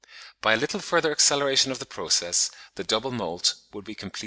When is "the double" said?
2.73-3.11